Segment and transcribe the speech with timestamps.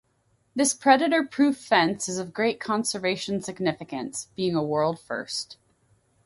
[0.55, 5.57] This predator-proof fence is of great conservation significance, being a world first.